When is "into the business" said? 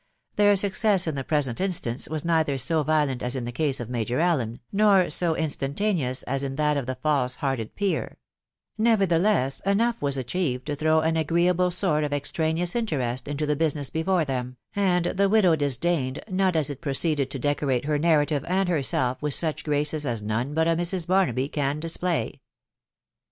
13.27-13.91